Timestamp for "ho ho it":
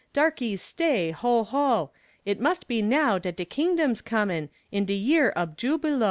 1.11-2.39